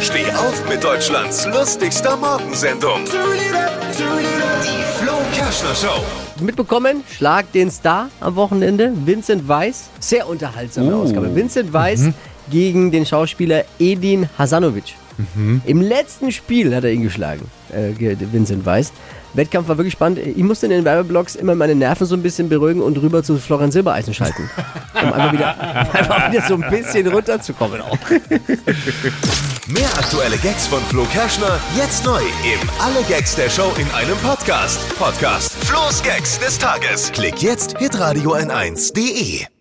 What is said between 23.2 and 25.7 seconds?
zu Florian Silbereisen schalten. Um einfach wieder,